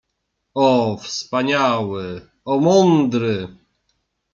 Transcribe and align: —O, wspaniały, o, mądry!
—O, 0.67 0.97
wspaniały, 0.97 2.21
o, 2.45 2.59
mądry! 2.59 3.47